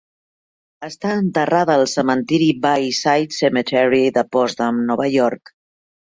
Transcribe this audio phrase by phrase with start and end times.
[0.85, 5.53] Està enterrada al cementeri Bayside Cemetery de Potsdam, Nova York.